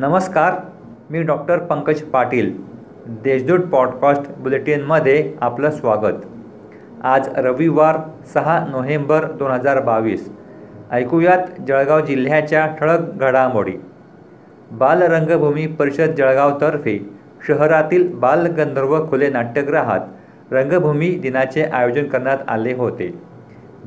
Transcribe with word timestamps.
नमस्कार 0.00 0.54
मी 1.10 1.22
doctor 1.22 1.58
Pankaj 1.58 2.02
Patil. 2.02 2.62
Deshdoot 3.06 3.58
podcast 3.58 4.22
बुलेटिनमध्ये 4.38 5.34
आपलं 5.40 5.70
स्वागत. 5.70 6.14
आज 7.02 7.28
रविवार 7.36 7.96
सहा 8.34 8.66
नोव्हेंबर 8.70 9.24
दोन 9.24 9.50
हजार 9.50 9.80
बावीस. 9.80 10.32
ऐकूयात 10.90 11.62
जळगाव 11.68 12.00
जिल्ह्याच्या 12.00 12.66
ठळक 12.66 13.00
घडामोडी. 13.14 13.72
बालरंगभूमी 14.70 15.66
परिषद 15.66 16.10
जळगावतर्फे 16.10 17.10
शहरातील 17.48 18.14
बालगंधर्व 18.14 19.10
खुले 19.10 19.30
नाट्यगृहात 19.30 20.00
रंगभूमी 20.52 21.10
दिनाचे 21.10 21.62
आयोजन 21.62 22.04
करण्यात 22.04 22.38
आले 22.48 22.72
होते. 22.72 23.22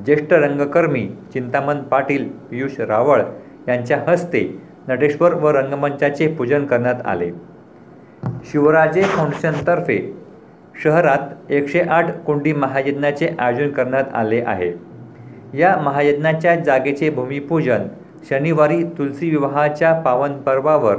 ज्येष्ठ 0.06 0.34
रंगकर्मी 0.34 1.12
चिंतामण 1.34 1.82
पाटील 1.84 2.30
पियुष 2.30 2.80
रावळ 2.80 3.22
यांच्या 3.68 4.04
हस्ते 4.08 4.73
नटेश्वर 4.88 5.34
व 5.34 5.50
रंगमंचाचे 5.50 6.28
पूजन 6.28 6.66
करण्यात 6.66 6.96
आले. 7.06 7.32
शिवराजे 8.44 9.02
फाउंडेशनतर्फे 9.02 10.16
शहरात 10.84 11.52
एकशे 11.52 11.82
आठ 11.82 12.12
कुंडी 12.12 12.54
महायज्ञाचे 12.54 13.36
आयोजन 13.40 13.70
करण्यात 13.70 14.04
आले 14.14 14.42
आहे. 14.48 14.72
या 15.54 15.76
महायज्ञाच्या 15.78 16.56
जागेचे 16.56 17.10
भूमिपूजन 17.10 17.88
शनिवारी 18.30 18.84
तुलसी 18.84 19.30
विवाहाच्या 19.30 19.94
पावन 19.94 20.34
पर्वावर 20.42 20.96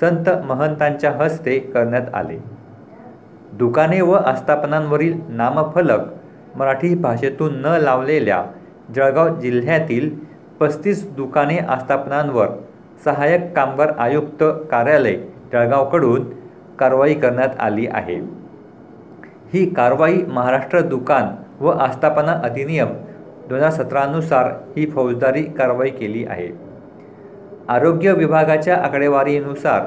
संत 0.00 0.30
महंतांच्या 0.44 1.10
हस्ते 1.10 1.58
करण्यात 1.58 2.14
आले. 2.14 2.38
दुकाने 3.52 4.00
व 4.00 4.12
आस्थापनांवरील 4.12 5.20
नामफलक 5.28 6.00
मराठी 6.56 6.94
भाषेतून 6.94 7.54
न 7.54 7.66
लावलेल्या 7.66 8.44
जळगाव 8.96 9.40
जिल्ह्यातील 9.40 10.10
पस्तीस 10.60 11.10
दुकाने 11.10 11.56
आस्थापनांवर 11.56 12.48
सहाय्यक 13.04 13.52
कामगार 13.56 13.92
आयुक्त 13.98 14.44
कार्यालय 14.70 15.14
जळगावकडून 15.52 16.24
कारवाई 16.78 17.14
करण्यात 17.14 17.48
आली 17.58 17.86
आहे. 17.86 18.16
ही 19.54 19.70
कारवाई 19.74 20.22
महाराष्ट्र 20.28 20.80
दुकान 20.80 21.28
व 21.60 21.68
आस्थापना 21.68 22.32
अधिनियम 22.32 22.88
दोन 23.48 23.58
हजार 23.58 23.70
सतरानुसार 23.70 24.46
ही 24.76 24.86
फौजदारी 24.86 25.42
कारवाई 25.42 25.90
केली 25.90 26.24
आहे. 26.24 26.48
आरोग्य 27.68 28.12
विभागाच्या 28.12 28.76
आकडेवारीनुसार 28.76 29.82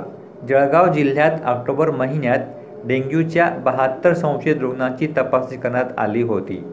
जळगाव 0.49 0.87
जिल्ह्यात 0.87 1.31
ऑक्टोबर 1.45 1.91
महिन्यात 1.91 2.39
डेंग्यूच्या 2.85 3.49
बहात्तर 3.49 4.13
संशयित 4.13 4.55
रुग्णांची 4.61 5.07
तपासणी 5.07 5.57
करण्यात 5.57 5.85
आली 5.97 6.21
होती. 6.21 6.63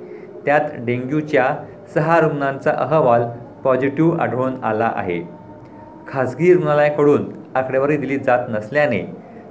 त्यात 0.45 0.61
डेंग्यूच्या 0.79 1.47
सहा 1.95 2.21
रुग्णांचा 2.21 2.71
अहवाल 2.71 3.23
पॉझिटिव्ह 3.65 4.21
आढळून 4.21 4.65
आला 4.65 4.93
आहे. 4.97 5.44
खाजगी 6.09 6.53
रुग्णालयाकडून 6.55 7.25
आकडेवारी 7.55 7.97
दिली 7.97 8.19
जात 8.19 8.39
नसल्याने 8.49 9.01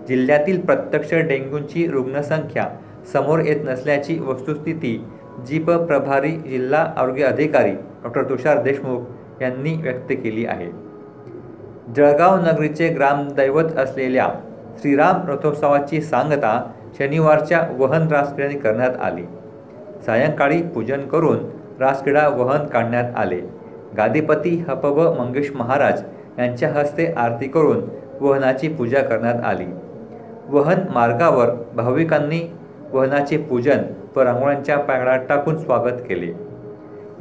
जिल्ह्यातील 0.07 0.59
प्रत्यक्ष 0.61 1.13
डेंग्यूची 1.13 1.87
रुग्णसंख्या 1.87 2.67
समोर 3.13 3.39
येत 3.39 3.59
नसल्याची 3.63 4.19
वस्तुस्थिती 4.19 5.05
जीप 5.47 5.71
प्रभारी 5.71 6.31
जिल्हा 6.31 6.93
आरोग्य 6.97 7.23
अधिकारी 7.23 7.71
डॉक्टर 7.71 8.23
तुषार 8.23 8.61
देशमुख 8.61 9.41
यांनी 9.41 9.73
व्यक्त 9.81 10.11
केली 10.23 10.45
आहे. 10.45 10.69
जळगाव 11.95 12.35
नगरीचे 12.37 12.87
ग्रामदैवत 12.87 13.77
असलेल्या 13.77 14.27
श्रीराम 14.77 15.29
रथोत्सवाची 15.29 16.01
सांगता 16.01 16.71
शनिवारच्या 16.99 17.67
वहन 17.77 18.07
रासक्रीडाने 18.07 18.59
करण्यात 18.59 19.01
आली. 19.01 19.23
सायंकाळी 20.05 20.61
पूजन 20.61 21.01
करून 21.01 21.37
रासक्रीडा 21.79 22.27
वहन 22.27 22.65
काढण्यात 22.65 23.11
आले. 23.15 23.41
गादीपती 23.97 24.63
हपब 24.67 24.99
मंगेश 25.19 25.51
महाराज 25.55 26.03
यांच्या 26.39 26.69
हस्ते 26.69 27.05
आरती 27.05 27.47
करून 27.47 27.81
वहनाची 28.21 28.67
पूजा 28.67 29.01
करण्यात 29.01 29.35
आली. 29.45 29.65
वहन 30.49 30.77
मार्गावर 30.93 31.49
भाविकांनी 31.75 32.53
वहनाचे 32.93 33.37
पूजन 33.37 33.77
व 34.15 34.21
रांगोळ्यांच्या 34.21 34.79
पांगडात 34.79 35.19
टाकून 35.29 35.57
स्वागत 35.57 36.01
केले. 36.07 36.33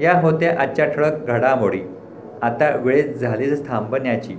या 0.04 0.20
होत्या 0.20 0.56
आजच्या 0.60 0.84
ठळक 0.84 1.26
घडामोडी. 1.26 1.80
आता 2.42 2.76
वेळेत 2.76 3.14
झालीच 3.14 3.68
थांबण्याची. 3.68 4.36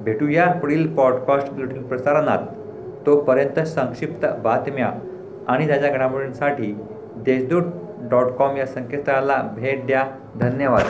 भेटूया 0.00 0.52
पुढील 0.52 0.94
पॉडकास्ट 0.94 1.52
बुलेटिन 1.52 1.82
प्रसारणात. 1.82 2.38
तोपर्यंत 3.06 3.60
संक्षिप्त 3.60 4.26
बातम्या 4.42 4.92
आणि 5.48 5.66
त्याच्या 5.66 5.90
घडामोडींसाठी 5.90 6.78
देशदूत 7.16 7.62
डॉट 8.00 8.26
कॉम 8.26 8.56
या 8.56 8.66
संकेतस्थळाला 8.66 9.48
भेट 9.56 9.86
द्या. 9.86 10.04
धन्यवाद. 10.40 10.82